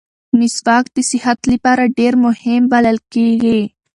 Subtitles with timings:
[0.37, 3.61] مسواک د صحت لپاره ډېر مهم بلل کېږي.